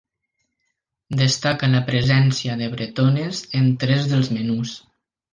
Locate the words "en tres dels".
3.61-4.31